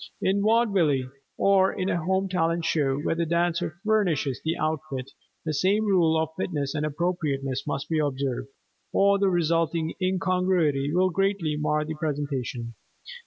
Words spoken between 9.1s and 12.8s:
the resulting incongruity will greatly mar the presentation.